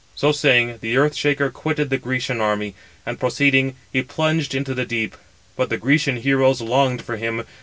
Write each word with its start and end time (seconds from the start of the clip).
So 0.15 0.31
saying, 0.31 0.79
the 0.81 0.97
Earth 0.97 1.15
shaker 1.15 1.51
quitted 1.51 1.91
the 1.91 1.99
Grecian 1.99 2.41
army, 2.41 2.73
and 3.05 3.19
proceeding, 3.19 3.75
he 3.93 4.01
plunged 4.01 4.55
into 4.55 4.73
the 4.73 4.83
deep; 4.83 5.15
but 5.55 5.69
the 5.69 5.77
Grecian 5.77 6.17
heroes 6.17 6.59
longed 6.59 7.03
for 7.03 7.17
him. 7.17 7.43